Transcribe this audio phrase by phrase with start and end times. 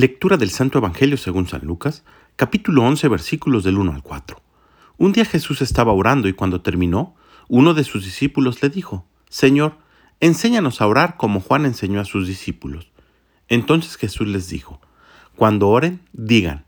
[0.00, 2.04] Lectura del Santo Evangelio según San Lucas,
[2.36, 4.40] capítulo 11, versículos del 1 al 4.
[4.96, 7.14] Un día Jesús estaba orando y cuando terminó,
[7.48, 9.76] uno de sus discípulos le dijo, Señor,
[10.20, 12.90] enséñanos a orar como Juan enseñó a sus discípulos.
[13.48, 14.80] Entonces Jesús les dijo,
[15.36, 16.64] Cuando oren, digan,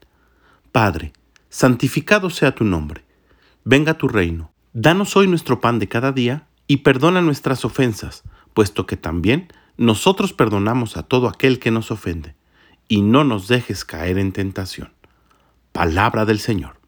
[0.71, 1.15] Padre,
[1.49, 3.03] santificado sea tu nombre,
[3.65, 8.85] venga tu reino, danos hoy nuestro pan de cada día y perdona nuestras ofensas, puesto
[8.85, 12.35] que también nosotros perdonamos a todo aquel que nos ofende
[12.93, 14.93] y no nos dejes caer en tentación.
[15.73, 16.79] Palabra del Señor.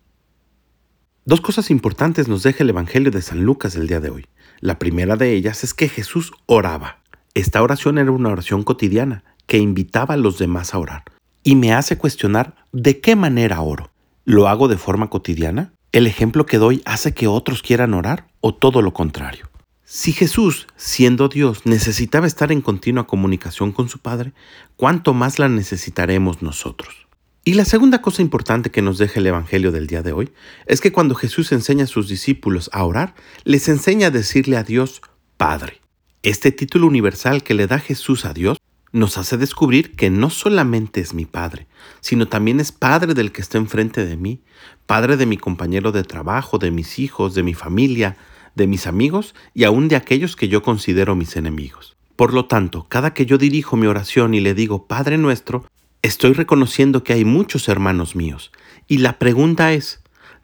[1.25, 4.27] Dos cosas importantes nos deja el Evangelio de San Lucas del día de hoy.
[4.61, 6.99] La primera de ellas es que Jesús oraba.
[7.33, 11.05] Esta oración era una oración cotidiana que invitaba a los demás a orar.
[11.43, 13.91] Y me hace cuestionar de qué manera oro.
[14.27, 15.73] ¿Lo hago de forma cotidiana?
[15.91, 19.49] ¿El ejemplo que doy hace que otros quieran orar o todo lo contrario?
[19.87, 24.33] Si Jesús, siendo Dios, necesitaba estar en continua comunicación con su Padre,
[24.77, 27.07] ¿cuánto más la necesitaremos nosotros?
[27.45, 30.33] Y la segunda cosa importante que nos deja el Evangelio del día de hoy
[30.65, 34.63] es que cuando Jesús enseña a sus discípulos a orar, les enseña a decirle a
[34.63, 35.03] Dios
[35.37, 35.83] Padre.
[36.23, 38.57] Este título universal que le da Jesús a Dios
[38.91, 41.67] nos hace descubrir que no solamente es mi Padre,
[42.01, 44.41] sino también es Padre del que está enfrente de mí,
[44.87, 48.17] Padre de mi compañero de trabajo, de mis hijos, de mi familia,
[48.55, 51.97] de mis amigos y aún de aquellos que yo considero mis enemigos.
[52.17, 55.67] Por lo tanto, cada que yo dirijo mi oración y le digo Padre nuestro,
[56.03, 58.53] estoy reconociendo que hay muchos hermanos míos.
[58.87, 60.03] Y la pregunta es,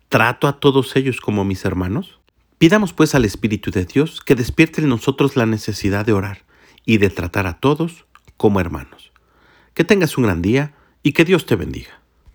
[0.08, 2.18] ¿trato a todos ellos como mis hermanos?
[2.58, 6.44] Pidamos pues al Espíritu de Dios que despierte en nosotros la necesidad de orar
[6.84, 8.04] y de tratar a todos
[8.36, 9.12] como hermanos.
[9.74, 11.99] Que tengas un gran día y que Dios te bendiga.